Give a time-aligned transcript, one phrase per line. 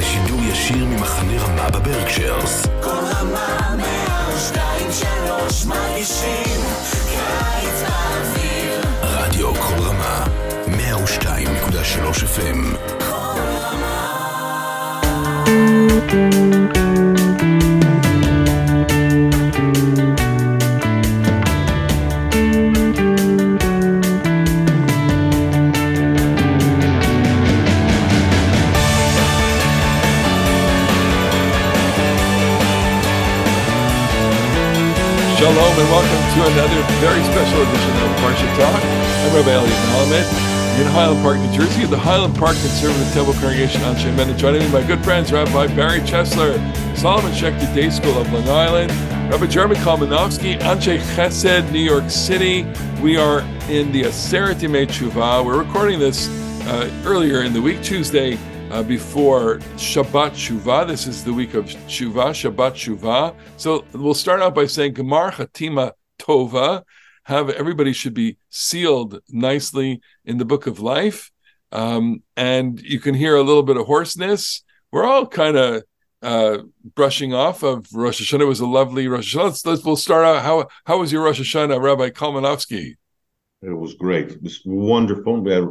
[0.00, 2.66] לשידור ישיר ממחנה רמה בברקשיירס.
[2.82, 6.60] כל רמה מהשתיים שלוש מרגישים
[7.08, 10.24] קיץ באוויר רדיו כל רמה,
[10.66, 12.76] 102.3 FM.
[12.98, 14.20] כל רמה
[35.50, 38.84] Shalom and welcome to another very special edition of Parsha Talk.
[38.84, 43.32] I'm Rabbi Eliot Malomet in Highland Park, New Jersey, at the Highland Park Conservative Temple
[43.32, 44.38] Congregation Anshe Emeth.
[44.38, 46.56] Joining me, my good friends, Rabbi Barry Chesler,
[46.96, 48.92] Solomon Schechter Day School of Long Island,
[49.28, 52.62] Rabbi Jeremy Kalmanofsky, Anshe Chesed, New York City.
[53.02, 55.44] We are in the Aseret Tshuva.
[55.44, 56.28] We're recording this
[56.68, 58.38] uh, earlier in the week, Tuesday,
[58.70, 60.86] uh, before Shabbat Shuvah.
[60.86, 63.34] This is the week of Shuvah, Shabbat Shuvah.
[63.56, 66.84] So we'll start out by saying Gemar Chatima Tova.
[67.24, 71.30] Have everybody should be sealed nicely in the book of life.
[71.72, 74.64] Um, and you can hear a little bit of hoarseness.
[74.90, 75.82] We're all kind of
[76.22, 76.58] uh,
[76.94, 78.42] brushing off of Rosh Hashanah.
[78.42, 79.44] It was a lovely Rosh Hashanah.
[79.44, 80.42] Let's, let's we'll start out.
[80.42, 82.94] How how was your Rosh Hashanah, Rabbi Kalmanofsky?
[83.62, 84.30] It was great.
[84.30, 85.44] It was wonderful.
[85.44, 85.64] Had,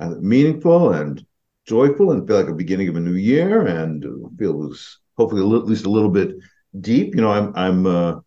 [0.00, 1.24] uh, meaningful and
[1.66, 3.66] joyful, and feel like a beginning of a new year.
[3.66, 4.04] And
[4.38, 6.36] feel was hopefully a little, at least a little bit
[6.80, 7.14] deep.
[7.14, 8.20] You know, I'm I'm uh,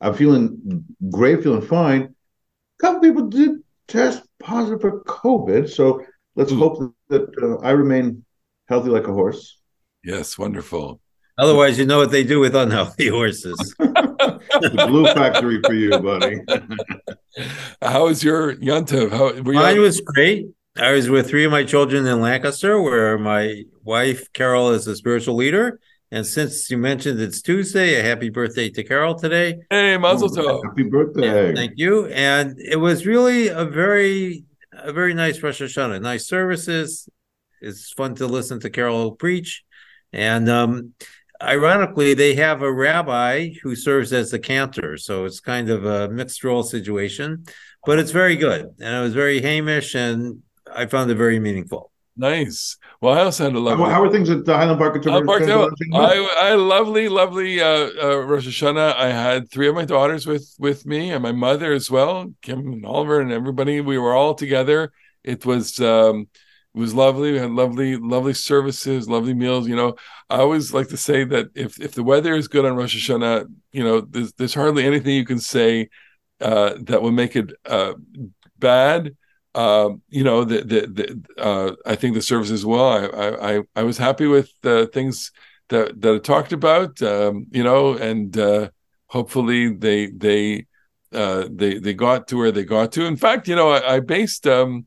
[0.00, 2.02] I'm feeling great, feeling fine.
[2.02, 6.04] A couple people did test positive for COVID, so
[6.36, 6.58] let's Ooh.
[6.58, 8.24] hope that uh, I remain
[8.68, 9.58] healthy like a horse.
[10.04, 11.00] Yes, wonderful.
[11.38, 13.74] Otherwise, you know what they do with unhealthy horses.
[14.60, 16.40] The glue factory for you, buddy.
[17.82, 19.10] How was your Yontiv?
[19.10, 19.60] How were you?
[19.60, 20.46] Mine was great.
[20.76, 24.94] I was with three of my children in Lancaster, where my wife Carol is a
[24.94, 25.80] spiritual leader.
[26.10, 29.58] And since you mentioned it's Tuesday, a happy birthday to Carol today.
[29.70, 30.64] hey, Mazel Tov.
[30.64, 31.54] Happy birthday!
[31.54, 32.06] Thank you.
[32.06, 36.00] And it was really a very, a very nice Rosh Hashanah.
[36.00, 37.08] Nice services.
[37.60, 39.64] It's fun to listen to Carol preach.
[40.12, 40.94] And um,
[41.42, 46.08] ironically, they have a rabbi who serves as the cantor, so it's kind of a
[46.08, 47.44] mixed role situation.
[47.84, 50.42] But it's very good, and it was very Hamish, and
[50.74, 51.90] I found it very meaningful.
[52.16, 52.76] Nice.
[53.00, 53.84] Well, I also had a How, lovely.
[53.90, 55.70] how are things at the Highland Park Conservative Park Temple?
[55.94, 58.96] I, I lovely, lovely uh, uh, Rosh Hashanah.
[58.96, 62.72] I had three of my daughters with with me and my mother as well, Kim
[62.72, 63.80] and Oliver and everybody.
[63.80, 64.90] We were all together.
[65.22, 66.26] It was um,
[66.74, 67.32] it was lovely.
[67.32, 69.68] We had lovely, lovely services, lovely meals.
[69.68, 69.94] You know,
[70.28, 73.46] I always like to say that if if the weather is good on Rosh Hashanah,
[73.70, 75.88] you know, there's there's hardly anything you can say
[76.40, 77.94] uh, that will make it uh,
[78.58, 79.16] bad.
[79.64, 81.06] Um, you know, the the, the
[81.50, 82.88] uh, I think the service as well.
[82.92, 85.32] I I I- was happy with the things
[85.70, 86.92] that that I talked about.
[87.02, 88.70] Um, you know, and uh,
[89.16, 90.66] hopefully they they
[91.12, 93.04] uh, they they got to where they got to.
[93.06, 94.86] In fact, you know, I, I based um,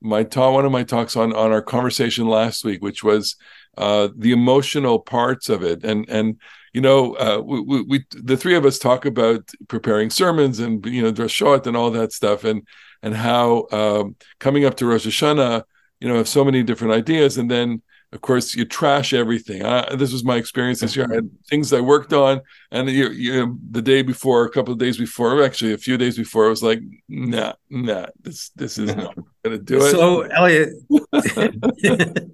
[0.00, 3.36] my talk one of my talks on on our conversation last week, which was
[3.76, 6.36] uh, the emotional parts of it, and and
[6.72, 10.84] you know, uh, we, we, we the three of us talk about preparing sermons and
[10.86, 12.62] you know drashot and all that stuff, and
[13.02, 15.64] and how um, coming up to Rosh Hashanah,
[16.00, 17.82] you know, have so many different ideas, and then
[18.12, 19.62] of course you trash everything.
[19.62, 21.06] Uh, this was my experience this year.
[21.10, 24.78] I had things I worked on, and you, you the day before, a couple of
[24.78, 28.94] days before, actually a few days before, I was like, nah, nah, this this is
[28.94, 29.90] not going to do it.
[29.90, 30.70] So, Eliot,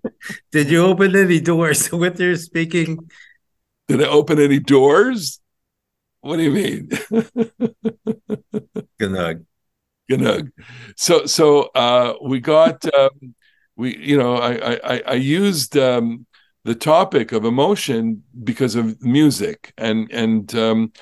[0.53, 3.11] did you open any doors with your speaking?
[3.89, 5.41] Did I open any doors?
[6.21, 6.89] What do you mean?
[8.99, 9.45] Gnug.
[10.09, 10.51] Gnug.
[10.97, 13.35] So so uh, we got um,
[13.77, 16.27] we you know I I, I used um,
[16.65, 20.93] the topic of emotion because of music and and um,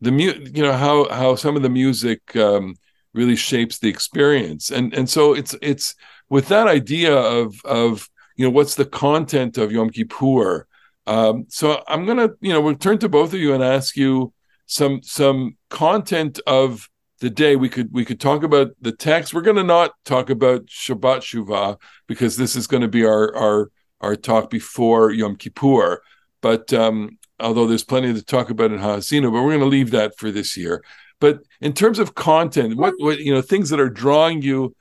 [0.00, 2.76] the mu you know how how some of the music um,
[3.12, 5.94] really shapes the experience and and so it's it's
[6.28, 10.66] with that idea of of you know what's the content of Yom Kippur.
[11.06, 14.32] Um, so I'm gonna you know we'll turn to both of you and ask you
[14.66, 16.88] some some content of
[17.20, 19.32] the day we could we could talk about the text.
[19.32, 23.34] We're going to not talk about shabbat shuvah because this is going to be our
[23.36, 23.70] our
[24.00, 26.00] our talk before yom kippur.
[26.40, 29.90] But um although there's plenty to talk about in Ha'azinu, but we're going to leave
[29.92, 30.82] that for this year.
[31.20, 34.74] But in terms of content what what you know things that are drawing you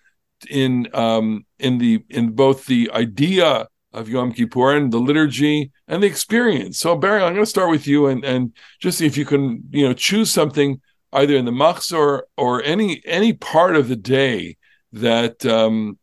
[0.49, 6.03] in um in the in both the idea of Yom Kippur and the liturgy and
[6.03, 6.79] the experience.
[6.79, 9.63] So Barry, I'm going to start with you and and just see if you can
[9.71, 10.79] you know choose something
[11.13, 14.57] either in the machzor or any any part of the day
[14.93, 15.97] that um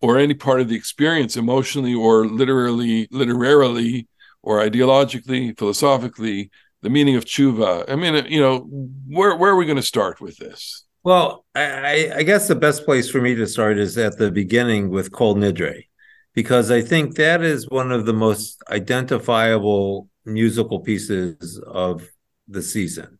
[0.00, 4.06] or any part of the experience emotionally or literally literarily
[4.42, 6.50] or ideologically philosophically
[6.82, 7.90] the meaning of tshuva.
[7.90, 8.60] I mean you know
[9.06, 10.84] where where are we going to start with this?
[11.02, 14.90] Well I, I guess the best place for me to start is at the beginning
[14.90, 15.84] with kol nidre
[16.34, 22.06] because i think that is one of the most identifiable musical pieces of
[22.46, 23.17] the season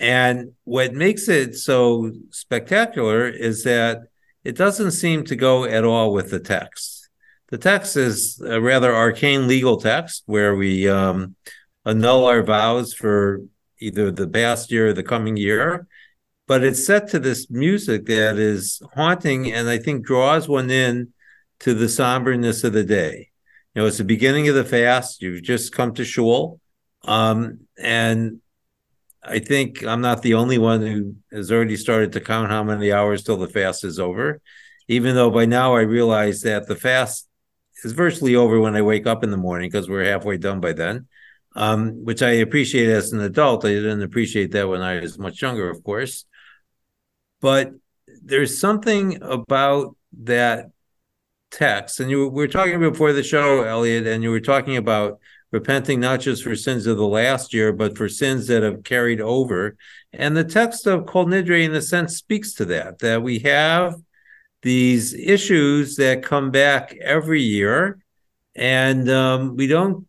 [0.00, 3.98] and what makes it so spectacular is that
[4.44, 7.10] it doesn't seem to go at all with the text.
[7.50, 11.36] The text is a rather arcane legal text where we um,
[11.84, 13.42] annul our vows for
[13.78, 15.86] either the past year or the coming year.
[16.46, 21.12] But it's set to this music that is haunting and I think draws one in
[21.60, 23.28] to the somberness of the day.
[23.74, 25.20] You know, it's the beginning of the fast.
[25.20, 26.58] You've just come to shul.
[27.04, 28.40] Um, and
[29.22, 32.90] I think I'm not the only one who has already started to count how many
[32.90, 34.40] hours till the fast is over,
[34.88, 37.28] even though by now I realize that the fast
[37.84, 40.72] is virtually over when I wake up in the morning because we're halfway done by
[40.72, 41.06] then,
[41.54, 43.64] um, which I appreciate as an adult.
[43.64, 46.24] I didn't appreciate that when I was much younger, of course.
[47.40, 47.72] But
[48.22, 50.70] there's something about that
[51.50, 55.20] text, and you we were talking before the show, Eliot, and you were talking about
[55.50, 59.20] repenting not just for sins of the last year, but for sins that have carried
[59.20, 59.76] over.
[60.12, 63.94] And the text of Kol Nidre, in a sense, speaks to that, that we have
[64.62, 67.98] these issues that come back every year,
[68.54, 70.06] and um, we don't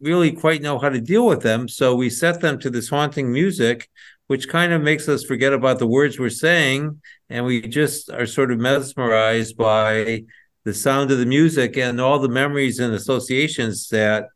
[0.00, 1.68] really quite know how to deal with them.
[1.68, 3.88] So we set them to this haunting music,
[4.26, 7.00] which kind of makes us forget about the words we're saying,
[7.30, 10.24] and we just are sort of mesmerized by
[10.64, 14.26] the sound of the music and all the memories and associations that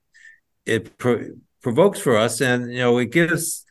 [0.67, 1.31] it pro-
[1.63, 3.65] provokes for us, and you know it gives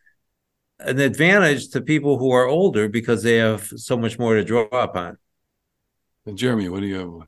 [0.79, 4.63] an advantage to people who are older because they have so much more to draw
[4.71, 5.17] upon.
[6.25, 7.27] And Jeremy, what do you have?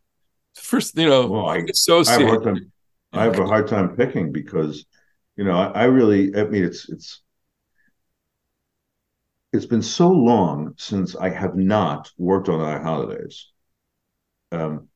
[0.55, 2.17] First, you know, Well, I- associate.
[2.17, 2.71] I have, a hard time,
[3.13, 4.85] I have a hard time picking because,
[5.35, 7.21] you know, I, I really, I mean, it's it's
[9.53, 13.47] it's been so long since I have not worked on our holidays.
[14.51, 14.89] Um,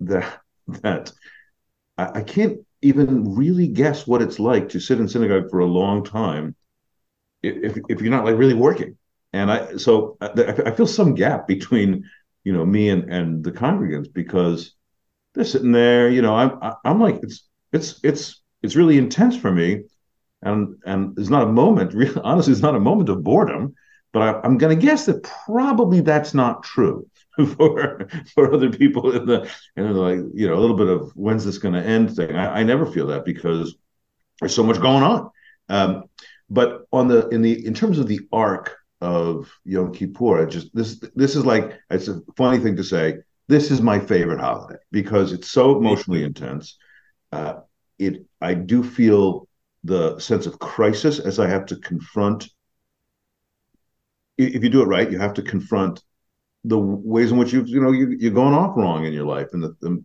[0.00, 0.40] that
[0.82, 1.12] that
[1.96, 5.66] I, I can't even really guess what it's like to sit in synagogue for a
[5.66, 6.54] long time
[7.42, 8.96] if if you're not like really working.
[9.32, 10.28] And I so I,
[10.66, 12.04] I feel some gap between
[12.44, 14.74] you know me and and the congregants because
[15.34, 16.08] they're sitting there.
[16.10, 19.84] You know, I'm I'm like it's it's it's it's really intense for me,
[20.42, 21.94] and and there's not a moment.
[21.94, 23.74] Really, honestly, it's not a moment of boredom.
[24.12, 27.08] But I, I'm going to guess that probably that's not true
[27.56, 31.44] for for other people in the and like you know a little bit of when's
[31.44, 32.36] this going to end thing.
[32.36, 33.76] I, I never feel that because
[34.40, 35.30] there's so much going on.
[35.68, 36.04] Um,
[36.48, 40.74] but on the in the in terms of the arc of Yom Kippur, I just
[40.74, 43.18] this this is like it's a funny thing to say.
[43.46, 46.78] This is my favorite holiday because it's so emotionally intense.
[47.30, 47.56] Uh,
[47.98, 49.48] it I do feel
[49.82, 52.48] the sense of crisis as I have to confront.
[54.38, 56.02] If you do it right, you have to confront
[56.64, 59.48] the ways in which you've you know you you're going off wrong in your life
[59.52, 60.02] and the, the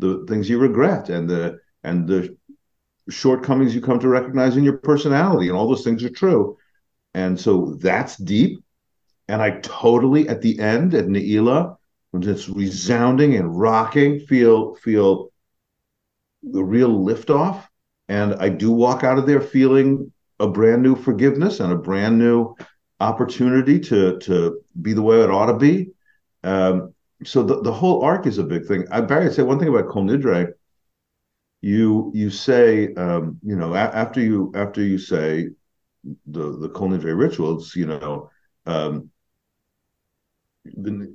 [0.00, 2.36] the things you regret and the and the
[3.08, 6.56] shortcomings you come to recognize in your personality and all those things are true.
[7.14, 8.60] And so that's deep.
[9.28, 11.76] And i totally at the end at neila
[12.10, 15.30] when it's resounding and rocking feel feel
[16.42, 17.64] the real liftoff.
[18.08, 22.18] And i do walk out of there feeling a brand new forgiveness and a brand
[22.18, 22.56] new
[22.98, 25.92] opportunity to to be the way it ought to be
[26.43, 28.85] um, so the, the whole arc is a big thing.
[28.91, 30.53] I Barry, I'd say one thing about Kol Nidre.
[31.61, 35.49] You you say um, you know a, after you after you say
[36.27, 38.29] the the Kol Nidre rituals, you know.
[38.65, 39.09] Um,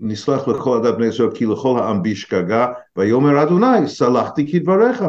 [0.00, 5.04] נסלח לכל אדם בני ישראל כי לכל העם בשגגה ויאמר אדוני סלחתי כדבריך.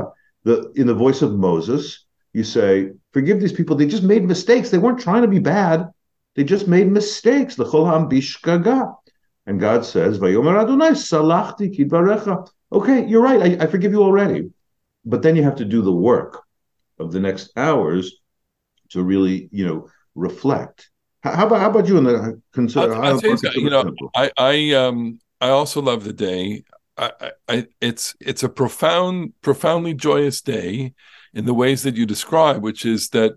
[0.47, 3.75] The, in the voice of Moses, you say, forgive these people.
[3.75, 4.71] They just made mistakes.
[4.71, 5.89] They weren't trying to be bad.
[6.35, 7.59] They just made mistakes.
[7.59, 8.81] לכל העם בשגגה.
[9.46, 12.48] And God says, Vayomer Adonai, salachti kidvarecha.
[12.72, 13.60] Okay, you're right.
[13.60, 14.50] I, I forgive you already.
[15.04, 16.42] But then you have to do the work
[16.98, 18.16] of the next hours
[18.90, 20.90] to really, you know, reflect.
[21.20, 22.92] How, about how about you in the consider?
[22.94, 26.64] I'll, I'll you, you know, I I um I also love the day.
[26.96, 30.94] I, I it's it's a profound, profoundly joyous day
[31.34, 33.32] in the ways that you describe, which is that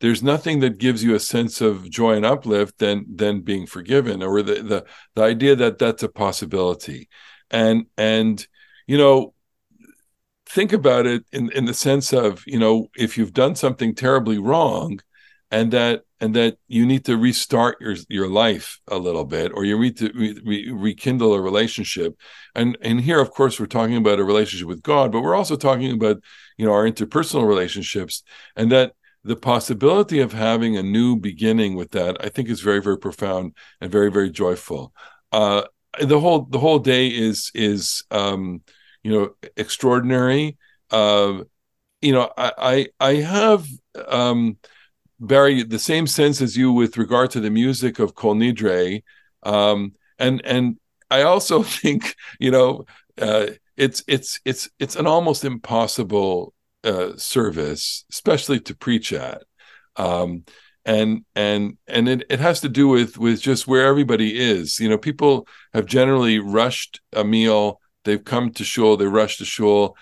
[0.00, 4.22] there's nothing that gives you a sense of joy and uplift than than being forgiven
[4.22, 4.84] or the the,
[5.14, 7.08] the idea that that's a possibility.
[7.50, 8.46] And and
[8.86, 9.34] you know
[10.46, 14.38] think about it in in the sense of you know if you've done something terribly
[14.38, 15.00] wrong
[15.50, 19.64] and that and that you need to restart your your life a little bit or
[19.64, 22.16] you need to re, re, rekindle a relationship.
[22.54, 25.56] And and here of course we're talking about a relationship with god but we're also
[25.56, 26.18] talking about
[26.56, 28.22] you know our interpersonal relationships
[28.56, 28.94] and that
[29.24, 33.54] the possibility of having a new beginning with that i think is very very profound
[33.80, 34.92] and very very joyful.
[35.32, 35.62] Uh
[36.00, 38.62] the whole the whole day is is um
[39.02, 40.56] you know extraordinary.
[40.90, 41.44] Uh
[42.02, 42.52] you know i
[43.00, 43.66] i, I have
[44.08, 44.58] um
[45.20, 49.02] Barry, the same sense as you with regard to the music of Kol Nidre,
[49.44, 50.78] um, and and
[51.10, 52.84] I also think you know
[53.20, 56.53] uh, it's it's it's it's an almost impossible
[56.84, 59.42] uh, service, especially to preach at,
[59.96, 60.44] um,
[60.84, 64.78] and and and it, it has to do with with just where everybody is.
[64.78, 67.80] You know, people have generally rushed a meal.
[68.04, 68.96] They've come to shul.
[68.96, 69.96] They rush to shul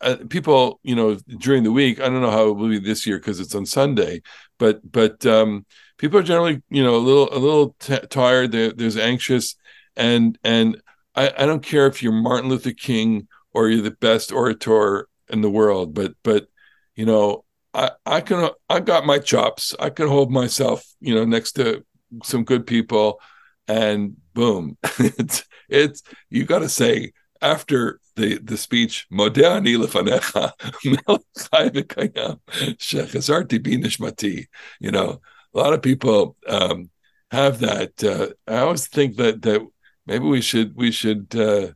[0.00, 2.00] uh, people, you know, during the week.
[2.00, 4.22] I don't know how it will be this year because it's on Sunday,
[4.58, 5.66] but but um,
[5.96, 8.52] people are generally, you know, a little a little t- tired.
[8.52, 9.56] They're, there's anxious,
[9.96, 10.80] and and
[11.14, 15.40] I, I don't care if you're Martin Luther King or you're the best orator in
[15.40, 16.48] the world, but but
[16.96, 17.44] you know,
[17.74, 19.74] I I can I got my chops.
[19.78, 21.84] I can hold myself, you know, next to
[22.24, 23.20] some good people,
[23.66, 30.52] and boom, it's it's you got to say after the the speech Modeh lefanecha
[32.78, 34.46] shechazarti binishmati.
[34.80, 35.20] You know,
[35.54, 36.90] a lot of people um,
[37.30, 38.02] have that.
[38.02, 39.66] Uh, I always think that that
[40.06, 41.68] maybe we should we should uh,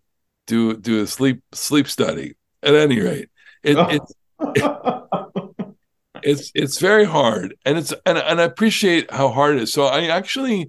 [0.46, 2.34] do do a sleep sleep study.
[2.64, 3.28] At any rate,
[3.62, 4.12] it, it's
[4.56, 5.74] it,
[6.22, 9.72] it's it's very hard, and it's and and I appreciate how hard it is.
[9.72, 10.68] So I actually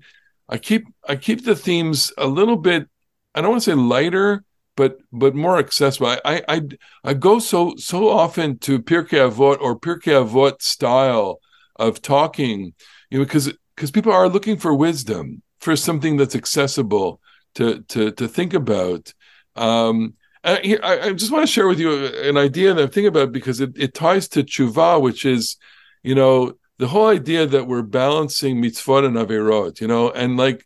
[0.50, 2.88] I keep I keep the themes a little bit.
[3.36, 4.44] I don't want to say lighter
[4.76, 6.08] but but more accessible.
[6.26, 6.62] I I
[7.04, 11.40] I go so so often to Pirkei Avot or Pirkei Avot style
[11.76, 12.74] of talking,
[13.10, 17.20] you know, because because people are looking for wisdom, for something that's accessible
[17.56, 19.14] to to to think about.
[19.56, 23.32] Um, I, I just want to share with you an idea that I'm thinking about
[23.32, 25.58] because it, it ties to tshuva, which is,
[26.04, 30.66] you know, the whole idea that we're balancing mitzvot and averot, you know, and like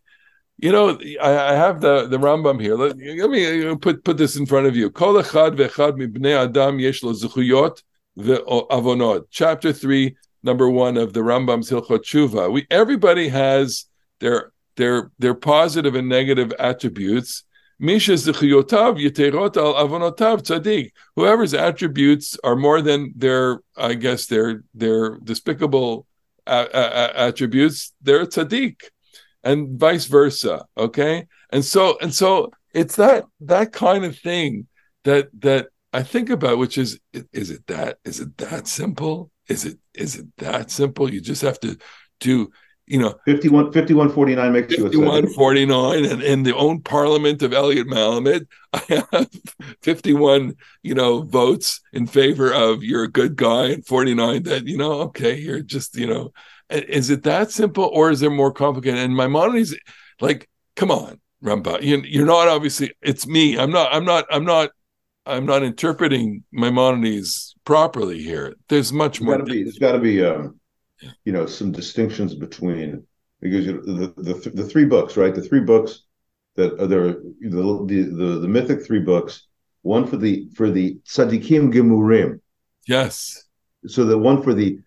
[0.58, 2.74] you know, I, I, have the, the Rambam here.
[2.74, 4.90] Let, let me uh, put put this in front of you.
[4.90, 7.82] Kol echad ve'echad mibnei adam yesh lo ve'avonot.
[9.30, 12.52] Chapter three, number one of the Rambam's Hilchot Tshuva.
[12.52, 13.84] We everybody has
[14.18, 17.44] their their their positive and negative attributes.
[17.80, 19.74] Al.
[21.16, 26.06] Whoever's attributes are more than their, I guess, their their despicable
[26.48, 28.80] uh, uh, attributes, they're tzaddik
[29.44, 31.26] and vice versa okay?
[31.50, 34.66] And so and so it's that that kind of thing
[35.04, 36.98] that that i think about which is
[37.32, 39.30] is it that is it that simple?
[39.48, 41.12] Is it is it that simple?
[41.12, 41.76] You just have to
[42.20, 42.50] do
[42.88, 47.86] you know 51 5149 makes 51 you 49 and in the own parliament of Eliot
[47.86, 49.28] Malomet I have
[49.82, 54.76] 51 you know votes in favor of you're a good guy and 49 that you
[54.76, 56.32] know okay you're just you know
[56.70, 59.00] is it that simple, or is there more complicated?
[59.00, 59.74] And Maimonides,
[60.20, 62.92] like, come on, Rambam, you, you're not obviously.
[63.00, 63.58] It's me.
[63.58, 63.92] I'm not.
[63.92, 64.26] I'm not.
[64.30, 64.70] I'm not.
[65.24, 68.54] I'm not interpreting Maimonides properly here.
[68.68, 69.38] There's much there's more.
[69.38, 70.57] Gotta be, there's got to be, um,
[71.24, 73.06] you know, some distinctions between
[73.40, 75.34] because the, the the three books, right?
[75.34, 76.04] The three books
[76.56, 79.46] that are there, the the the, the mythic three books.
[79.82, 82.40] One for the for the tzaddikim gemurim.
[82.86, 83.44] Yes.
[83.86, 84.80] So the one for the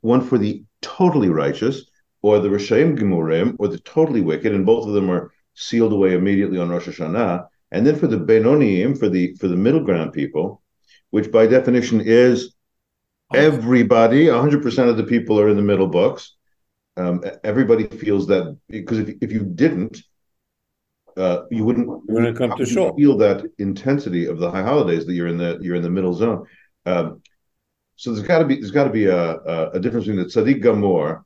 [0.00, 1.84] one for the totally righteous,
[2.22, 6.14] or the Rishaim Gemurim, or the totally wicked, and both of them are sealed away
[6.14, 7.46] immediately on Rosh Hashanah.
[7.72, 10.62] And then for the Benoniim, for the for the middle ground people,
[11.10, 12.54] which by definition is
[13.34, 16.36] everybody, 100% of the people are in the middle books.
[16.96, 20.02] Um, everybody feels that because if, if you didn't,
[21.16, 22.94] uh, you wouldn't, it comes to shul.
[22.96, 26.14] feel that intensity of the high holidays that you're in the you're in the middle
[26.14, 26.46] zone.
[26.86, 27.22] Um,
[27.96, 30.30] so there's got to be there's got to be a, a, a difference between the
[30.30, 31.22] tzaddik gamor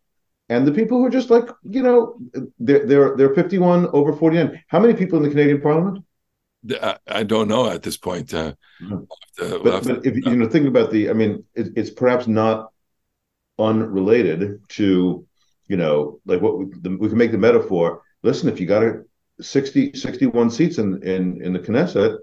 [0.49, 2.17] and the people who are just like you know
[2.59, 4.63] they're they're they're 51 over 49.
[4.69, 6.05] How many people in the Canadian Parliament?
[6.71, 8.33] I, I don't know at this point.
[8.33, 9.63] Uh, mm-hmm.
[9.63, 12.71] but, but if you know think about the, I mean, it, it's perhaps not
[13.59, 15.27] unrelated to
[15.69, 18.03] you know like what we, the, we can make the metaphor.
[18.23, 19.05] Listen, if you got a
[19.41, 22.19] 60 61 seats in in in the Knesset,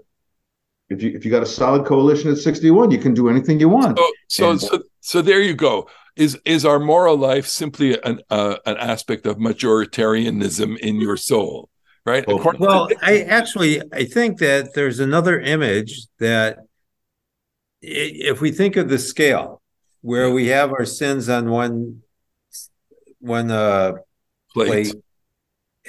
[0.92, 3.68] if you if you got a solid coalition at 61 you can do anything you
[3.68, 8.20] want so so so, so, there you go is is our moral life simply an
[8.30, 11.68] uh, an aspect of majoritarianism in your soul
[12.04, 16.58] right well i actually i think that there's another image that
[17.80, 19.62] if we think of the scale
[20.02, 22.02] where we have our sins on one
[23.20, 23.92] one uh,
[24.52, 24.66] plate.
[24.66, 24.94] plate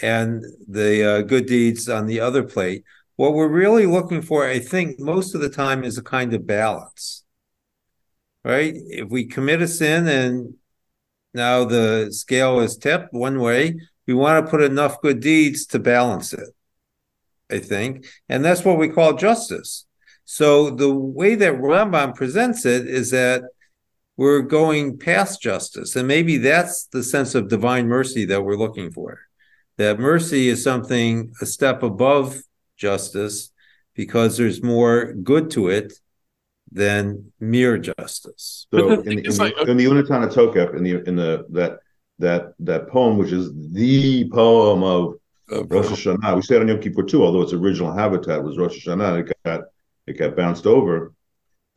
[0.01, 2.83] and the uh, good deeds on the other plate.
[3.15, 6.47] What we're really looking for, I think, most of the time is a kind of
[6.47, 7.23] balance,
[8.43, 8.73] right?
[8.75, 10.55] If we commit a sin and
[11.33, 15.79] now the scale is tipped one way, we want to put enough good deeds to
[15.79, 16.49] balance it,
[17.51, 18.05] I think.
[18.29, 19.85] And that's what we call justice.
[20.25, 23.43] So the way that Rambam presents it is that
[24.15, 25.95] we're going past justice.
[25.95, 29.19] And maybe that's the sense of divine mercy that we're looking for.
[29.77, 32.37] That mercy is something a step above
[32.77, 33.51] justice
[33.95, 35.93] because there's more good to it
[36.71, 38.67] than mere justice.
[38.71, 41.15] So But the in, thing in, the, like- in the Unatana Tokef, in the in
[41.15, 41.79] the that
[42.19, 45.15] that that poem, which is the poem of
[45.49, 48.57] Of- Rosh Hashanah, we say it on Yom Kippur too, although its original habitat was
[48.57, 49.61] Rosh Hashanah, it got
[50.07, 51.13] it got bounced over.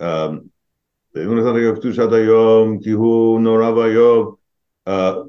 [0.01, 0.51] Um,
[1.15, 4.37] "Unatana Kedushat Hayom, ki hu nora vayom,
[4.87, 5.23] uh,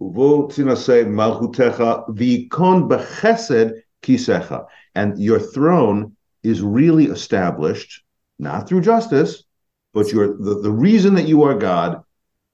[0.00, 4.66] uvo tinaseh malchutecha v'ikon bechesed kisecha.
[4.94, 8.02] And your throne is really established,
[8.38, 9.44] not through justice,
[9.92, 12.02] but your the, the reason that you are God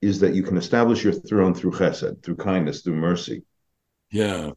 [0.02, 3.42] is that you can establish your throne through chesed, through kindness, through mercy.
[4.10, 4.50] Yeah.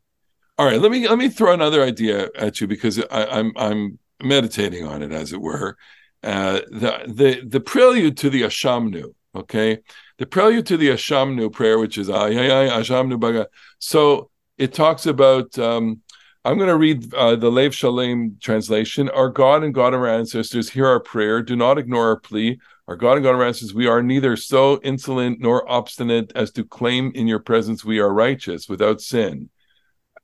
[0.58, 0.80] All right.
[0.80, 5.02] Let me let me throw another idea at you because I, I'm I'm meditating on
[5.02, 5.78] it, as it were.
[6.24, 9.14] Uh, the the the prelude to the Ashamnu.
[9.36, 9.80] Okay,
[10.20, 13.48] the prelude to the Ashamnu prayer, which is Ashamnu baga.
[13.80, 15.58] So it talks about.
[15.60, 16.02] Um,
[16.46, 19.10] I'm going to read uh, the Lev Shalem translation.
[19.10, 21.42] Our God and God of our ancestors, hear our prayer.
[21.42, 22.60] Do not ignore our plea.
[22.88, 26.66] Our God and God of ancestors, we are neither so insolent nor obstinate as to
[26.66, 29.50] claim in your presence we are righteous without sin.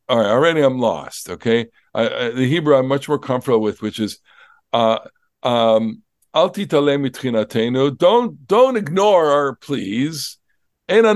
[0.09, 1.67] All right already i'm lost okay?
[1.93, 4.19] I, I, the hebrew i'm much more comfortable with which is
[4.73, 4.99] uh
[5.43, 6.01] um
[6.33, 6.97] "Al titale
[7.91, 10.37] don't don't ignore our pleas.
[10.87, 11.13] We're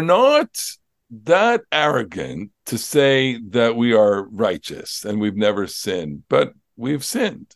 [0.00, 0.48] not
[1.10, 7.54] that arrogant to say that we are righteous and we've never sinned but we've sinned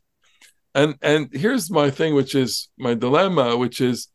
[0.74, 4.08] and and here's my thing which is my dilemma which is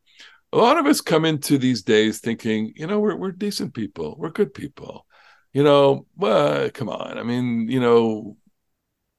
[0.54, 4.15] a lot of us come into these days thinking you know we're, we're decent people
[4.18, 5.06] we're good people
[5.56, 7.18] you know, well, come on.
[7.18, 8.36] I mean, you know,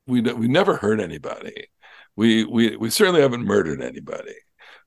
[0.06, 1.68] we we never hurt anybody.
[2.14, 4.34] We we we certainly haven't murdered anybody.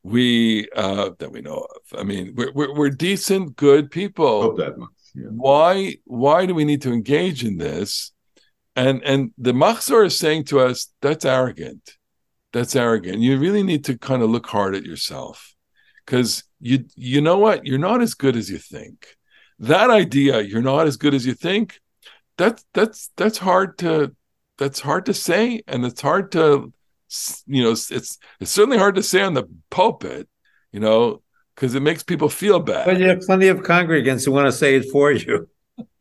[0.04, 2.00] We uh that we know of.
[2.00, 4.44] I mean, we're we're, we're decent, good people.
[4.44, 4.90] Hope that much.
[5.16, 5.30] Yeah.
[5.32, 8.12] Why why do we need to engage in this?
[8.76, 11.98] And and the Machzor is saying to us that's arrogant.
[12.52, 13.20] That's arrogant.
[13.20, 15.56] You really need to kind of look hard at yourself
[16.06, 19.16] because you you know what you're not as good as you think
[19.60, 21.80] that idea you're not as good as you think
[22.38, 24.16] that's that's that's hard to
[24.58, 26.74] that's hard to say and it's hard to
[27.46, 28.18] you know it's it's
[28.52, 30.28] certainly hard to say on the pulpit
[30.72, 31.22] you know
[31.56, 34.52] because it makes people feel bad But you have plenty of congregants who want to
[34.52, 35.50] say it for you.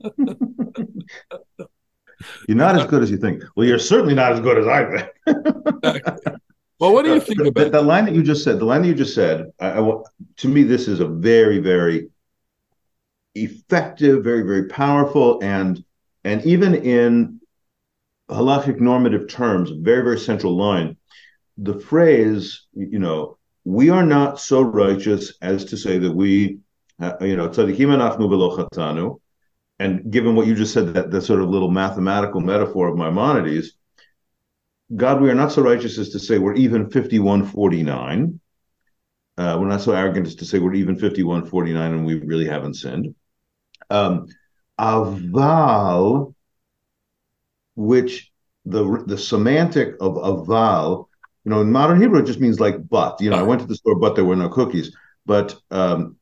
[2.48, 3.42] You're not as good as you think.
[3.54, 6.40] Well, you're certainly not as good as I think.
[6.78, 8.58] well what do you think the, about the line that you just said?
[8.58, 9.92] The line that you just said, I, I
[10.38, 12.10] to me, this is a very, very
[13.34, 15.84] effective, very, very powerful, and
[16.24, 17.40] and even in
[18.28, 20.96] halachic normative terms, very, very central line.
[21.56, 26.58] The phrase, you know, we are not so righteous as to say that we,
[27.00, 29.20] uh, you know, tzadikim anachnu v'lo.
[29.78, 33.72] And given what you just said, that that sort of little mathematical metaphor of Maimonides,
[34.94, 38.40] God, we are not so righteous as to say we're even 5149.
[39.36, 42.74] Uh, we're not so arrogant as to say we're even 5149 and we really haven't
[42.74, 43.14] sinned.
[43.90, 44.26] Um,
[44.80, 46.34] aval,
[47.76, 48.32] which
[48.64, 51.06] the the semantic of aval,
[51.44, 53.20] you know, in modern Hebrew, it just means like but.
[53.20, 54.94] You know, I went to the store, but there were no cookies.
[55.24, 56.16] But um,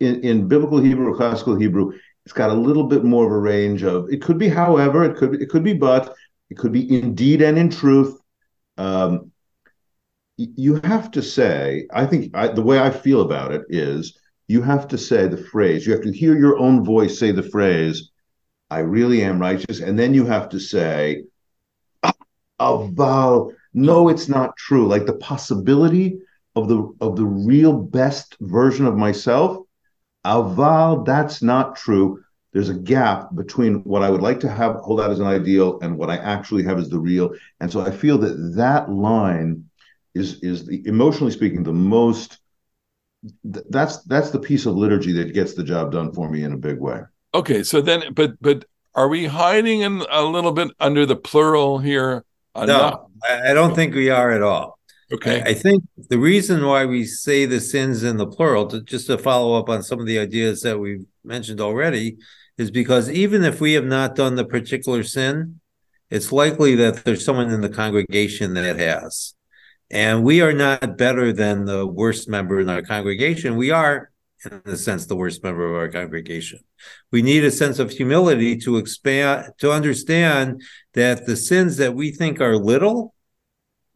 [0.00, 1.92] in, in biblical Hebrew, classical Hebrew,
[2.28, 5.16] it's got a little bit more of a range of it could be however, it
[5.16, 6.14] could it could be but,
[6.50, 8.20] it could be indeed and in truth.
[8.76, 9.32] Um,
[10.36, 14.60] you have to say, I think I, the way I feel about it is you
[14.60, 18.10] have to say the phrase, you have to hear your own voice say the phrase,
[18.70, 19.80] I really am righteous.
[19.80, 21.24] And then you have to say,
[22.60, 24.86] aval, no, it's not true.
[24.86, 26.18] Like the possibility
[26.54, 29.64] of the of the real best version of myself,
[30.28, 32.22] aval, that's not true.
[32.52, 35.78] There's a gap between what I would like to have hold out as an ideal
[35.80, 37.34] and what I actually have as the real.
[37.60, 39.68] And so I feel that that line
[40.14, 42.38] is is the emotionally speaking the most
[43.52, 46.52] th- that's that's the piece of liturgy that gets the job done for me in
[46.52, 47.02] a big way
[47.34, 48.64] okay so then but but
[48.94, 53.54] are we hiding in a little bit under the plural here uh, No, I, I
[53.54, 54.77] don't think we are at all.
[55.10, 55.42] Okay.
[55.42, 59.16] I, think the reason why we say the sins in the plural, to, just to
[59.16, 62.18] follow up on some of the ideas that we've mentioned already,
[62.58, 65.60] is because even if we have not done the particular sin,
[66.10, 69.34] it's likely that there's someone in the congregation that has.
[69.90, 73.56] And we are not better than the worst member in our congregation.
[73.56, 74.10] We are,
[74.44, 76.60] in a sense, the worst member of our congregation.
[77.10, 82.10] We need a sense of humility to expand, to understand that the sins that we
[82.10, 83.14] think are little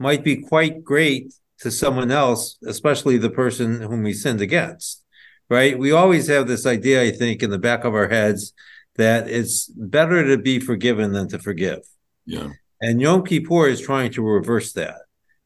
[0.02, 5.02] might be quite great to someone else, especially the person whom we sinned against.
[5.48, 5.78] Right?
[5.78, 8.52] We always have this idea, I think, in the back of our heads
[8.96, 11.80] that it's better to be forgiven than to forgive.
[12.26, 12.50] Yeah.
[12.80, 14.96] And Yom Kippur is trying to reverse that,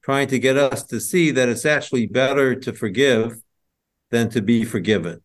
[0.03, 3.37] trying to get us to see that it's actually better to forgive
[4.11, 5.21] than to be forgiven.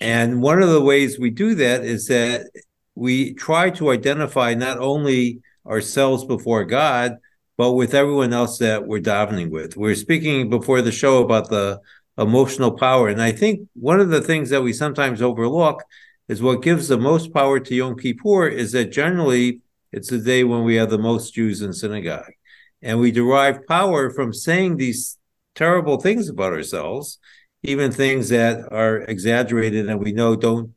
[0.00, 2.46] And one of the ways we do that is that
[2.94, 7.18] we try to identify not only ourselves before God,
[7.60, 9.76] but with everyone else that we're davening with.
[9.76, 11.78] We are speaking before the show about the
[12.16, 13.08] emotional power.
[13.08, 15.84] And I think one of the things that we sometimes overlook
[16.26, 19.60] is what gives the most power to Yom Kippur is that generally
[19.92, 22.32] it's the day when we have the most Jews in synagogue.
[22.80, 25.18] And we derive power from saying these
[25.54, 27.18] terrible things about ourselves,
[27.62, 30.72] even things that are exaggerated and we know don't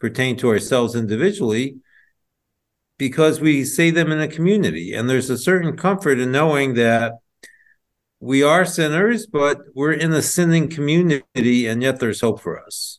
[0.00, 1.76] pertain to ourselves individually,
[2.98, 4.92] because we say them in a community.
[4.92, 7.14] And there's a certain comfort in knowing that
[8.20, 12.98] we are sinners, but we're in a sinning community, and yet there's hope for us.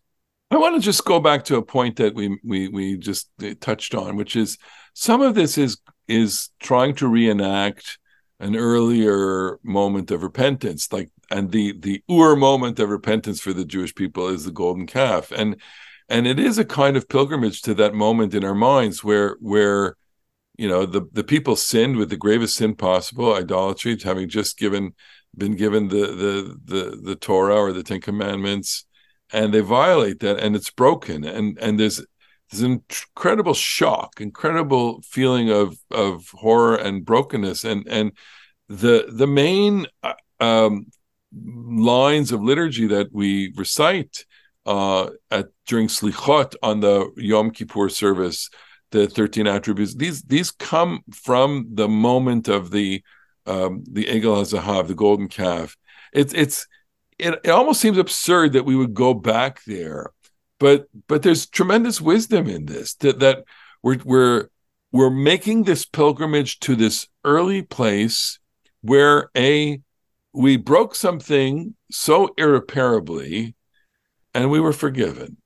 [0.50, 3.94] I want to just go back to a point that we we we just touched
[3.94, 4.58] on, which is
[4.94, 8.00] some of this is is trying to reenact
[8.40, 13.66] an earlier moment of repentance, like and the the ur moment of repentance for the
[13.66, 15.58] Jewish people is the golden calf, and
[16.10, 19.96] and it is a kind of pilgrimage to that moment in our minds where where
[20.58, 24.94] you know the the people sinned with the gravest sin possible, idolatry, having just given
[25.38, 28.86] been given the the the the Torah or the Ten Commandments,
[29.32, 32.04] and they violate that, and it's broken, and and there's
[32.52, 38.12] there's an incredible shock, incredible feeling of of horror and brokenness, and and
[38.68, 40.88] the the main uh, um,
[41.32, 44.26] lines of liturgy that we recite
[44.70, 48.52] uh, at during Slichot on the Yom Kippur service,
[48.92, 49.96] the thirteen attributes.
[49.96, 53.02] These these come from the moment of the
[53.48, 55.76] um, the Egel HaZahav, the golden calf.
[56.14, 56.68] It's it's
[57.18, 60.12] it, it almost seems absurd that we would go back there,
[60.60, 63.46] but but there's tremendous wisdom in this that that
[63.82, 64.50] we're we're
[64.92, 68.38] we're making this pilgrimage to this early place
[68.82, 69.82] where a
[70.32, 73.56] we broke something so irreparably
[74.34, 75.38] and we were forgiven.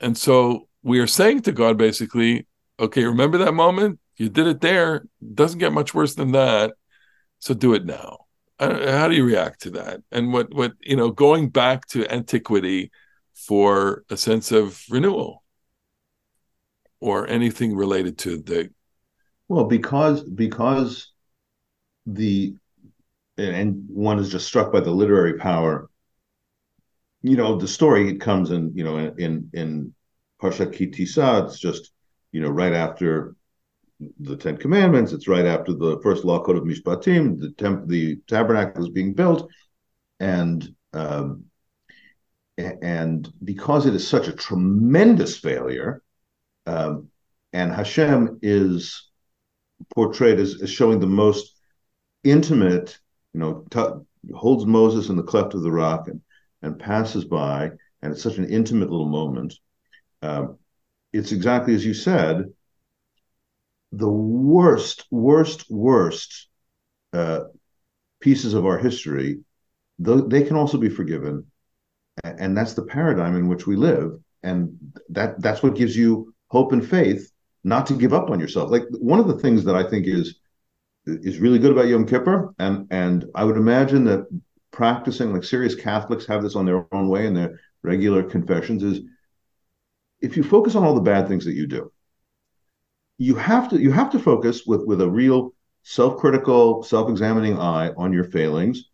[0.00, 2.46] And so we are saying to God basically,
[2.78, 4.00] okay, remember that moment?
[4.16, 4.96] You did it there.
[4.96, 6.74] It doesn't get much worse than that.
[7.38, 8.18] So do it now.
[8.58, 10.00] How do you react to that?
[10.12, 12.90] And what what you know, going back to antiquity
[13.34, 15.42] for a sense of renewal
[17.00, 18.70] or anything related to the
[19.48, 21.12] well because because
[22.06, 22.54] the
[23.36, 25.90] and one is just struck by the literary power.
[27.24, 29.94] You know, the story it comes in, you know, in in
[30.42, 31.90] Parshat Ki Tisa, it's just,
[32.32, 33.34] you know, right after
[34.20, 35.12] the Ten Commandments.
[35.12, 37.40] It's right after the first law code of Mishpatim.
[37.40, 39.50] The temp, the tabernacle is being built,
[40.20, 41.44] and um,
[42.58, 46.02] and because it is such a tremendous failure,
[46.66, 47.08] um,
[47.54, 49.10] and Hashem is
[49.94, 51.56] portrayed as, as showing the most
[52.22, 52.98] intimate
[53.32, 56.20] you know, t- holds Moses in the cleft of the rock and,
[56.64, 57.70] and passes by,
[58.02, 59.54] and it's such an intimate little moment.
[60.22, 60.46] Uh,
[61.12, 62.44] it's exactly as you said.
[63.92, 66.48] The worst, worst, worst
[67.12, 67.44] uh,
[68.20, 69.40] pieces of our history,
[69.98, 71.46] they can also be forgiven,
[72.24, 74.76] and that's the paradigm in which we live, and
[75.10, 77.30] that that's what gives you hope and faith
[77.62, 78.70] not to give up on yourself.
[78.70, 80.36] Like one of the things that I think is
[81.06, 84.26] is really good about Yom Kippur, and and I would imagine that
[84.74, 89.00] practicing like serious Catholics have this on their own way in their regular confessions is
[90.20, 91.92] if you focus on all the bad things that you do,
[93.18, 98.12] you have to you have to focus with with a real self-critical, self-examining eye on
[98.12, 98.84] your failings.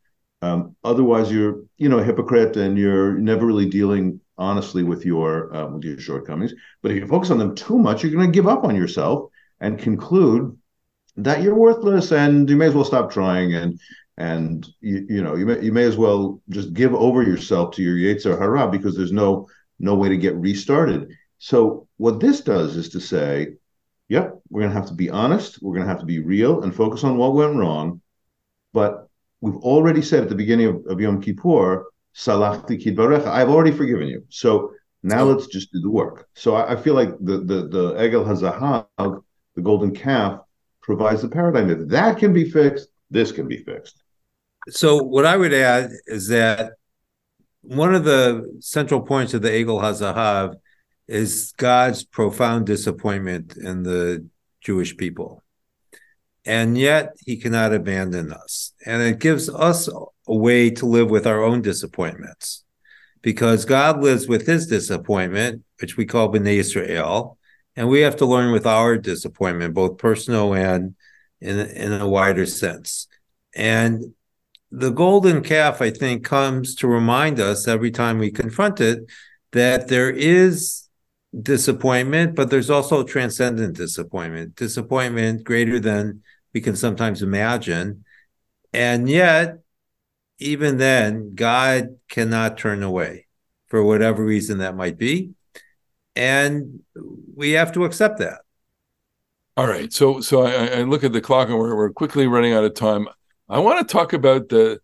[0.42, 5.54] Um, otherwise, you're you know a hypocrite and you're never really dealing honestly with your
[5.54, 6.52] uh, with your shortcomings.
[6.82, 9.30] But if you focus on them too much, you're going to give up on yourself
[9.60, 10.58] and conclude
[11.16, 13.80] that you're worthless and you may as well stop trying and
[14.20, 17.82] and you, you know you may you may as well just give over yourself to
[17.82, 21.10] your yetzer hara because there's no no way to get restarted.
[21.38, 23.54] So what this does is to say,
[24.08, 26.62] yep, we're going to have to be honest, we're going to have to be real
[26.62, 28.02] and focus on what went wrong,
[28.74, 29.08] but
[29.40, 34.06] we've already said at the beginning of, of Yom Kippur, Salachti Kidbarecha, I've already forgiven
[34.06, 34.22] you.
[34.28, 36.28] So now let's just do the work.
[36.34, 39.22] So I, I feel like the the the Egel Hazahav,
[39.54, 40.40] the golden calf,
[40.82, 42.88] provides the paradigm that that can be fixed.
[43.10, 44.02] This can be fixed.
[44.70, 46.72] So what I would add is that
[47.62, 50.54] one of the central points of the Egel Hazahav
[51.08, 54.26] is God's profound disappointment in the
[54.60, 55.42] Jewish people.
[56.44, 58.72] And yet he cannot abandon us.
[58.86, 59.88] And it gives us
[60.26, 62.64] a way to live with our own disappointments
[63.22, 67.38] because God lives with his disappointment, which we call B'nai Israel,
[67.76, 70.94] and we have to learn with our disappointment, both personal and
[71.40, 73.06] in, in a wider sense.
[73.54, 74.14] And
[74.70, 79.00] the golden calf, I think, comes to remind us every time we confront it
[79.52, 80.88] that there is
[81.38, 88.04] disappointment, but there's also transcendent disappointment, disappointment greater than we can sometimes imagine.
[88.72, 89.58] And yet,
[90.38, 93.26] even then, God cannot turn away
[93.66, 95.34] for whatever reason that might be.
[96.16, 96.80] And
[97.34, 98.40] we have to accept that.
[99.56, 99.92] All right.
[99.92, 102.74] So so I, I look at the clock and we're, we're quickly running out of
[102.74, 103.08] time.
[103.50, 104.80] I want to talk about the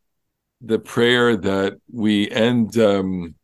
[0.61, 3.37] the prayer that we end um,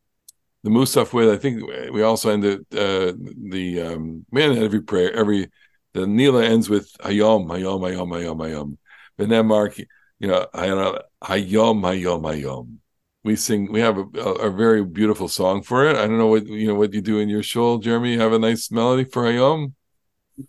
[0.63, 1.29] the Musaf with.
[1.29, 3.13] I think we also end the uh,
[3.49, 5.49] the um, end every prayer every
[5.93, 8.77] the Nila ends with Hayom Hayom Hayom Hayom Hayom.
[9.17, 12.77] But then Mark, you know, Hayom Hayom Hayom.
[13.23, 13.71] We sing.
[13.71, 15.95] We have a, a, very beautiful song for it.
[15.95, 18.11] I don't know what you know what you do in your shul, Jeremy.
[18.11, 19.71] You have a nice melody for Hayom.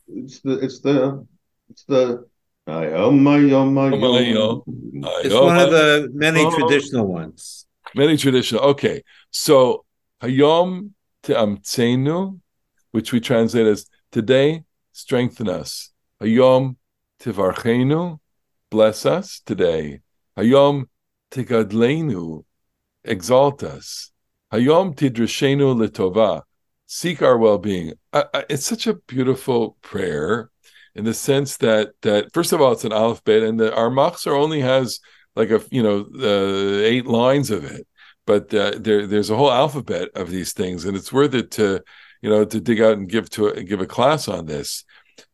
[0.09, 1.25] It's the it's the
[1.71, 2.27] it's the.
[2.67, 2.91] It's
[5.35, 6.59] one of the many oh.
[6.59, 7.67] traditional ones.
[7.95, 8.63] Many traditional.
[8.63, 9.85] Okay, so
[10.23, 12.41] Hayom Te'amtzenu,
[12.93, 15.91] which we translate as today, strengthen us.
[16.23, 16.77] Hayom
[17.21, 18.19] Tivarchenu,
[18.71, 20.01] bless us today.
[20.39, 20.87] Hayom
[21.31, 22.45] Tigadleinu,
[23.05, 24.11] exalt us.
[24.53, 26.43] Hayom Tidrashenu Litova,
[26.87, 27.93] seek our well-being.
[28.49, 30.51] it's such a beautiful prayer
[30.95, 34.39] in the sense that that first of all it's an alphabet and the our Machzor
[34.39, 35.01] only has
[35.37, 37.87] like a you know uh, eight lines of it
[38.27, 41.83] but uh, there there's a whole alphabet of these things, and it's worth it to
[42.23, 44.85] you know to dig out and give to a, give a class on this.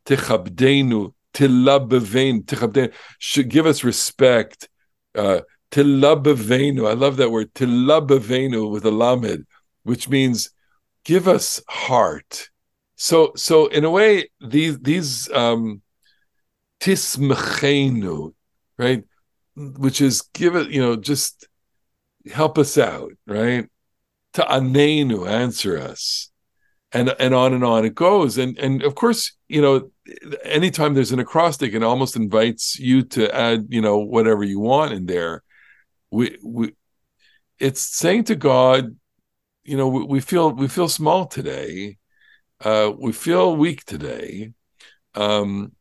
[0.06, 4.68] Tichabdenu, tichabdenu should give us respect.
[5.14, 5.40] Uh,
[5.76, 9.46] I love that word tilabevenu with a lamed,
[9.84, 10.50] which means
[11.04, 12.50] give us heart.
[13.00, 15.80] So so in a way, these these um
[16.80, 18.34] tismechenu,
[18.76, 19.04] right,
[19.56, 21.48] which is give it you know just
[22.30, 23.66] help us out, right?
[24.34, 26.30] To anenu, answer us.
[26.92, 28.36] And and on and on it goes.
[28.36, 29.90] And and of course, you know,
[30.42, 34.92] anytime there's an acrostic, it almost invites you to add, you know, whatever you want
[34.92, 35.42] in there.
[36.10, 36.74] We we
[37.58, 38.94] it's saying to God,
[39.64, 41.96] you know, we, we feel we feel small today.
[42.60, 44.52] Uh, we feel weak today.
[45.14, 45.72] Um,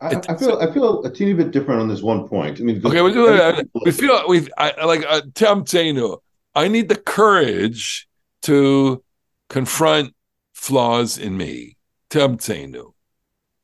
[0.00, 2.60] I, I, feel I feel a teeny bit different on this one point.
[2.60, 3.68] I mean, okay, we do that.
[3.84, 6.18] We feel we I like uh, Tim Tainu.
[6.54, 8.08] I need the courage
[8.42, 9.02] to
[9.48, 10.14] confront
[10.54, 11.76] flaws in me.
[12.10, 12.92] Tim Tainu.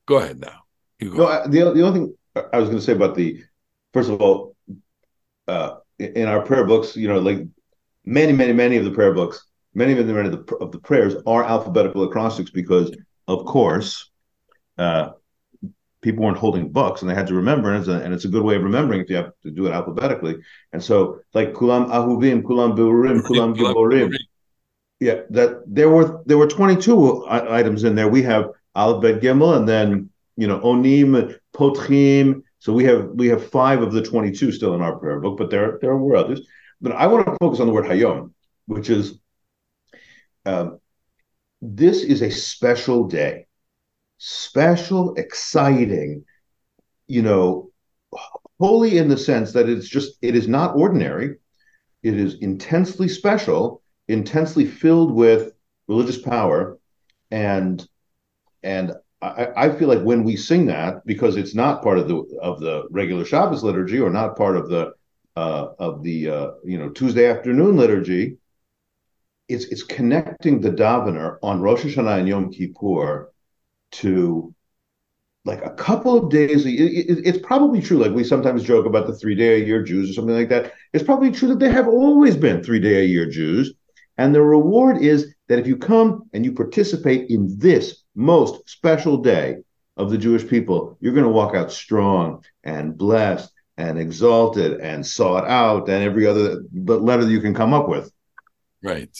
[0.06, 0.62] Go ahead now.
[1.00, 1.16] You go.
[1.16, 2.14] No, I, the the only thing
[2.52, 3.42] I was going to say about the
[3.92, 4.54] first of all,
[5.48, 7.40] uh, in our prayer books, you know, like
[8.04, 11.14] many, many, many of the prayer books, many of them of the, of the prayers
[11.26, 12.90] are alphabetical acrostics because,
[13.26, 14.10] of course,
[14.78, 15.10] uh,
[16.00, 18.28] people weren't holding books and they had to remember and it's, a, and it's a
[18.28, 20.36] good way of remembering if you have to do it alphabetically.
[20.72, 24.14] And so like kulam ahuvim kulam beurim kulam giborim.
[25.00, 28.08] yeah that there were there were 22 items in there.
[28.08, 32.42] We have alphabet gimel and then you know onim potchim.
[32.60, 35.50] So we have we have five of the 22 still in our prayer book but
[35.50, 36.46] there there were others.
[36.80, 38.32] But i want to focus on the word hayom
[38.66, 39.18] which is
[40.48, 40.80] um,
[41.60, 43.46] this is a special day
[44.18, 46.24] special, exciting,
[47.06, 47.70] you know,
[48.60, 51.36] holy in the sense that it's just, it is not ordinary.
[52.02, 55.52] It is intensely special, intensely filled with
[55.86, 56.78] religious power.
[57.30, 57.86] And,
[58.62, 62.24] and I, I feel like when we sing that, because it's not part of the
[62.42, 64.92] of the regular Shabbos liturgy or not part of the
[65.36, 68.36] uh, of the uh, you know Tuesday afternoon liturgy,
[69.48, 73.32] it's it's connecting the davener on Rosh Hashanah and Yom Kippur
[73.92, 74.54] to
[75.44, 79.06] like a couple of days it, it, it's probably true like we sometimes joke about
[79.06, 81.70] the three day a year jews or something like that it's probably true that they
[81.70, 83.72] have always been three day a year jews
[84.18, 89.16] and the reward is that if you come and you participate in this most special
[89.16, 89.56] day
[89.96, 95.06] of the jewish people you're going to walk out strong and blessed and exalted and
[95.06, 98.10] sought out and every other letter that you can come up with.
[98.82, 99.16] Right.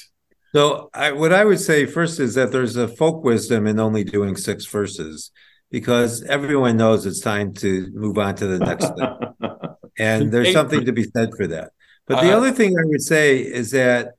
[0.55, 4.05] So I, what I would say first is that there's a folk wisdom in only
[4.05, 5.31] doing six verses
[5.71, 9.59] because everyone knows it's time to move on to the next thing.
[10.01, 11.73] And there's something to be said for that.
[12.07, 14.13] But the Uh, other thing I would say is that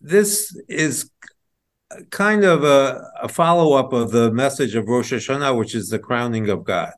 [0.00, 1.10] this is
[2.10, 5.98] kind of a, a follow up of the message of Rosh Hashanah, which is the
[5.98, 6.92] crowning of God.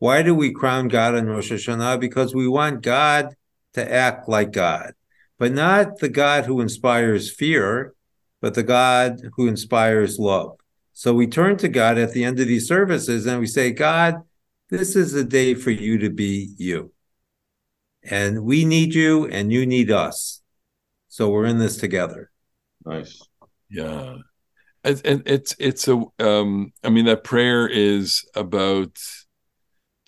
[0.00, 2.00] Why do we crown God in Rosh Hashanah?
[2.00, 3.34] Because we want God
[3.74, 4.92] to act like God,
[5.40, 7.94] but not the God who inspires fear,
[8.42, 10.58] but the God who inspires love.
[10.92, 14.16] So we turn to God at the end of these services and we say, God,
[14.68, 16.92] this is a day for you to be you.
[18.02, 20.42] And we need you and you need us.
[21.08, 22.30] So we're in this together.
[22.84, 23.22] Nice.
[23.70, 24.16] Yeah.
[24.84, 28.98] And, and it's it's a um I mean that prayer is about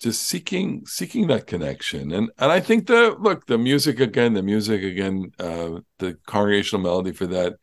[0.03, 2.11] just seeking seeking that connection.
[2.11, 6.83] And and I think the look the music again the music again uh the congregational
[6.83, 7.53] melody for that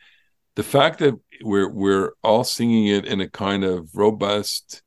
[0.57, 4.83] the fact that we're we're all singing it in a kind of robust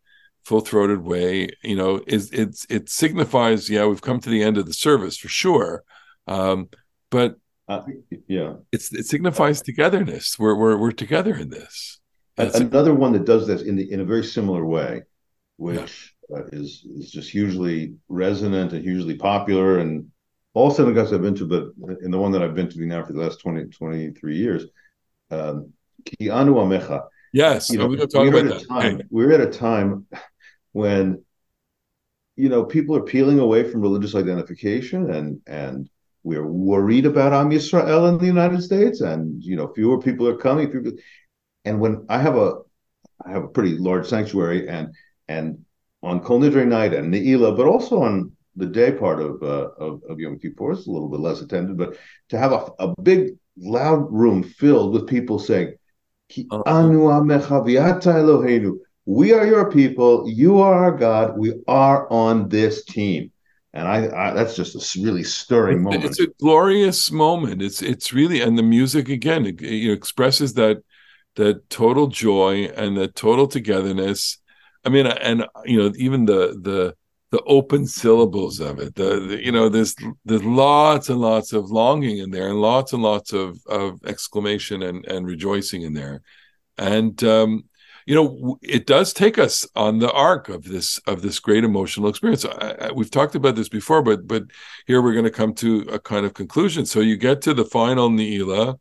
[0.45, 4.65] full-throated way you know is it's it signifies yeah we've come to the end of
[4.65, 5.83] the service for sure.
[6.27, 6.69] Um
[7.11, 7.35] but
[7.67, 7.81] Uh,
[8.27, 8.53] yeah.
[8.71, 10.37] it's it signifies togetherness.
[10.39, 11.99] We're we're we're together in this.
[12.37, 15.03] It's- Another one that does this in the in a very similar way,
[15.57, 20.11] which uh, is is just hugely resonant and hugely popular, and
[20.53, 23.13] all synagogues I've been to, but in the one that I've been to now for
[23.13, 24.65] the last 20, 23 years,
[25.31, 25.73] um,
[26.05, 27.05] Ki anu amecha.
[27.33, 28.95] yes You know, we're going to talk we're about at time.
[28.95, 29.03] Okay.
[29.09, 30.05] We're at a time
[30.71, 31.23] when
[32.35, 35.89] you know people are peeling away from religious identification, and and
[36.23, 40.37] we're worried about Am Yisrael in the United States, and you know fewer people are
[40.37, 40.69] coming.
[40.71, 40.93] People,
[41.65, 42.59] and when I have a
[43.25, 44.93] I have a pretty large sanctuary, and
[45.27, 45.65] and
[46.03, 50.01] on Kol Nidre night and Ne'ilah, but also on the day part of uh, of,
[50.07, 51.97] of Yom Kippur, it's a little bit less attended, but
[52.29, 55.73] to have a, a big loud room filled with people saying,
[56.29, 56.63] "Ki Uh-huh.
[56.65, 60.29] anu Eloheinu." We are your people.
[60.29, 61.37] You are our God.
[61.37, 63.31] We are on this team,
[63.73, 66.05] and I, I that's just a really stirring moment.
[66.05, 67.61] It's a glorious moment.
[67.61, 70.83] It's it's really and the music again it, it expresses that
[71.35, 74.37] that total joy and that total togetherness.
[74.85, 76.95] I mean, and you know, even the the
[77.31, 78.95] the open syllables of it.
[78.95, 82.93] The, the you know, there's there's lots and lots of longing in there, and lots
[82.93, 86.21] and lots of of exclamation and and rejoicing in there,
[86.77, 87.63] and um,
[88.05, 92.09] you know, it does take us on the arc of this of this great emotional
[92.09, 92.45] experience.
[92.45, 94.43] I, I, we've talked about this before, but but
[94.85, 96.85] here we're going to come to a kind of conclusion.
[96.85, 98.77] So you get to the final Ne'ilah,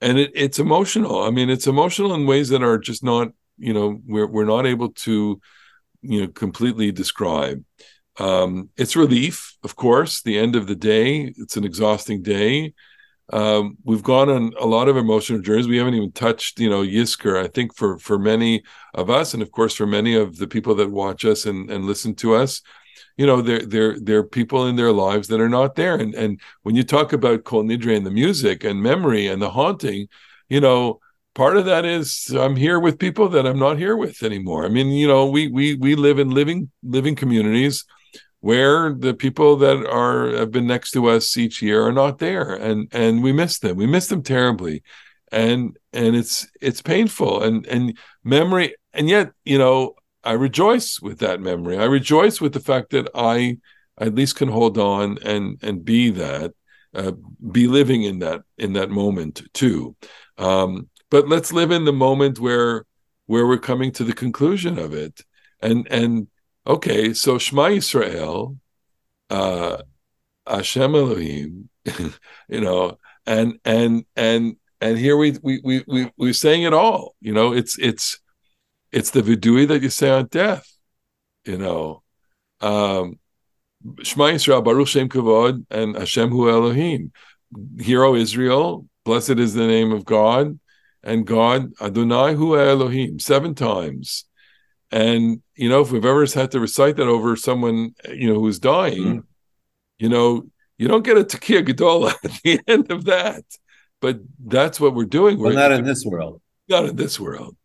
[0.00, 1.22] and it, it's emotional.
[1.22, 3.28] I mean, it's emotional in ways that are just not,
[3.62, 5.40] you know, we're we're not able to,
[6.02, 7.64] you know, completely describe.
[8.18, 10.22] Um, it's relief, of course.
[10.22, 11.32] The end of the day.
[11.36, 12.74] It's an exhausting day.
[13.32, 15.68] Um, we've gone on a lot of emotional journeys.
[15.68, 17.42] We haven't even touched, you know, Yizkor.
[17.42, 18.62] I think for for many
[18.94, 21.86] of us, and of course for many of the people that watch us and and
[21.86, 22.60] listen to us,
[23.16, 25.94] you know, there there there are people in their lives that are not there.
[25.96, 29.50] And and when you talk about Kol Nidre and the music and memory and the
[29.50, 30.08] haunting,
[30.48, 31.00] you know,
[31.34, 34.64] part of that is I'm here with people that I'm not here with anymore.
[34.64, 37.84] I mean, you know, we we we live in living living communities
[38.40, 42.54] where the people that are have been next to us each year are not there
[42.54, 43.76] and and we miss them.
[43.76, 44.82] We miss them terribly.
[45.30, 47.42] And and it's it's painful.
[47.42, 51.78] And and memory and yet you know i rejoice with that memory.
[51.78, 53.58] I rejoice with the fact that i
[53.98, 56.52] at least can hold on and and be that
[56.94, 57.12] uh,
[57.50, 59.96] be living in that in that moment too.
[60.36, 62.84] Um but let's live in the moment where
[63.26, 65.20] where we're coming to the conclusion of it
[65.60, 66.26] and and
[66.66, 68.56] okay, so Shema israel
[69.32, 69.82] uh,
[70.46, 71.70] Hashem Elohim,
[72.48, 77.14] you know, and and and and here we we we we we're saying it all.
[77.20, 78.18] You know, it's it's
[78.90, 80.66] it's the vidui that you say on death.
[81.44, 82.02] You know,
[82.60, 83.18] um,
[84.02, 87.12] Shema Yisrael, Baruch Shem Kavod, and Hashem Hu Elohim.
[87.78, 90.58] Hero Israel, blessed is the name of God,
[91.02, 94.24] and God Adonai Hu Elohim seven times.
[94.90, 98.58] And you know, if we've ever had to recite that over someone, you know, who's
[98.58, 99.24] dying, Mm.
[99.98, 100.46] you know,
[100.78, 103.44] you don't get a Tekiah Gedola at the end of that.
[104.00, 105.38] But that's what we're doing.
[105.38, 106.40] Well, We're not in this world.
[106.68, 107.56] not in this world.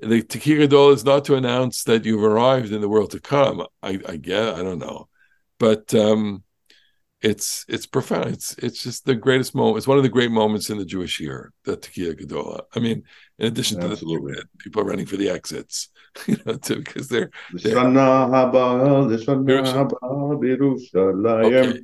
[0.00, 3.66] The Tekiah Gedola is not to announce that you've arrived in the world to come.
[3.82, 5.08] I, I get, I don't know,
[5.58, 6.44] but um,
[7.20, 8.26] it's it's profound.
[8.26, 9.78] It's it's just the greatest moment.
[9.78, 12.62] It's one of the great moments in the Jewish year, the Tekiah Gedola.
[12.74, 13.02] I mean,
[13.38, 14.34] in addition Absolutely.
[14.34, 15.88] to the people running for the exits,
[16.26, 19.90] you know, too, because they're L'shana haba, l'shana Yerushalayim.
[19.90, 21.66] haba, Yerushalayim.
[21.70, 21.80] okay.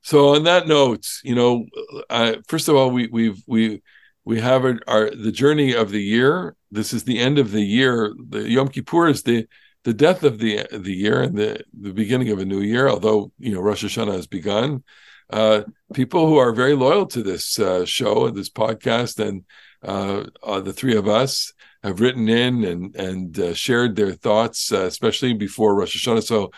[0.00, 1.66] So on that note, you know,
[2.08, 3.82] uh, first of all, we we've we
[4.24, 6.56] we have our, our the journey of the year.
[6.70, 8.14] This is the end of the year.
[8.28, 9.46] The Yom Kippur is the
[9.84, 12.88] the death of the the year and the the beginning of a new year.
[12.88, 14.82] Although you know Rosh Hashanah has begun,
[15.30, 15.62] uh,
[15.94, 19.44] people who are very loyal to this uh, show and this podcast, and
[19.82, 21.52] uh, uh, the three of us
[21.82, 26.24] have written in and and uh, shared their thoughts, uh, especially before Rosh Hashanah.
[26.24, 26.50] So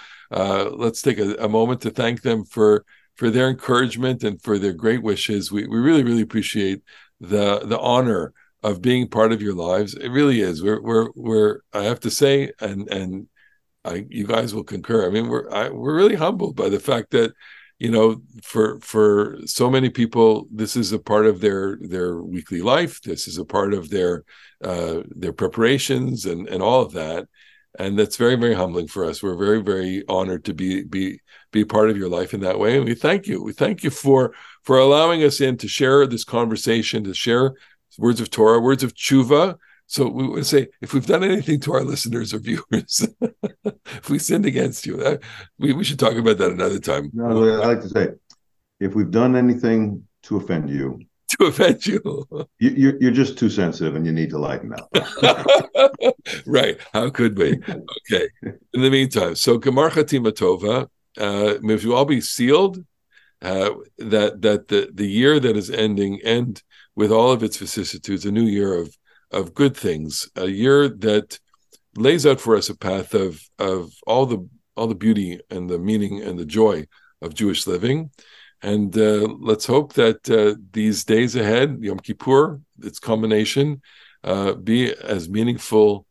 [0.76, 2.84] let's take a, a moment to thank them for
[3.16, 5.52] for their encouragement and for their great wishes.
[5.52, 6.82] We we really really appreciate
[7.20, 9.94] the the honor of being part of your lives.
[9.94, 10.62] It really is.
[10.62, 13.28] We're we're we're I have to say, and and
[13.84, 15.06] I you guys will concur.
[15.06, 17.32] I mean, we're I, we're really humbled by the fact that
[17.78, 22.60] you know for for so many people this is a part of their their weekly
[22.62, 23.00] life.
[23.02, 24.24] This is a part of their
[24.62, 27.28] uh, their preparations and and all of that.
[27.78, 29.22] And that's very, very humbling for us.
[29.22, 31.20] We're very, very honored to be be
[31.52, 32.76] be part of your life in that way.
[32.76, 33.42] And we thank you.
[33.42, 34.34] We thank you for
[34.64, 37.54] for allowing us in to share this conversation, to share
[37.98, 39.58] words of Torah, words of tshuva.
[39.86, 43.08] So we would say, if we've done anything to our listeners or viewers,
[43.64, 45.20] if we sinned against you, that,
[45.58, 47.10] we, we should talk about that another time.
[47.12, 48.10] No, I like to say,
[48.78, 51.00] if we've done anything to offend you,
[51.38, 52.26] to offend you.
[52.58, 54.88] you you're, you're just too sensitive and you need to lighten up.
[56.46, 56.78] right.
[56.92, 57.58] How could we?
[57.68, 58.28] Okay.
[58.72, 60.88] In the meantime, so Gemar Chatima Tova,
[61.18, 62.84] uh, may you all be sealed
[63.42, 66.62] uh, that that the, the year that is ending end
[67.00, 68.88] with all of its vicissitudes, a new year of
[69.32, 71.38] of good things, a year that
[71.96, 74.40] lays out for us a path of of all the
[74.76, 76.76] all the beauty and the meaning and the joy
[77.22, 78.10] of Jewish living.
[78.62, 83.80] And uh, let's hope that uh, these days ahead, Yom Kippur, its culmination,
[84.22, 86.04] uh, be as meaningful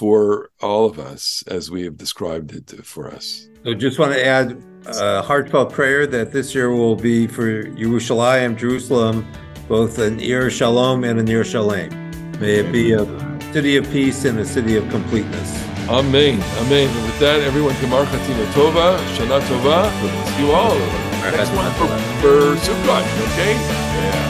[0.00, 3.48] for all of us as we have described it for us.
[3.64, 8.58] So just want to add a heartfelt prayer that this year will be for Yerushalayim,
[8.58, 9.26] Jerusalem,
[9.68, 11.90] both an Ir Shalom and an Ir Shalem.
[12.40, 13.04] May it be a
[13.52, 15.62] city of peace and a city of completeness.
[15.88, 16.42] Amen.
[16.58, 16.88] Amen.
[16.88, 19.90] And with that, everyone, Gemar Chatima Tova, Shana Tova.
[20.02, 20.78] We'll see you all.
[21.30, 21.88] Next one for,
[22.20, 23.02] for Sukkot,
[23.32, 23.54] okay?
[23.54, 24.25] Yeah.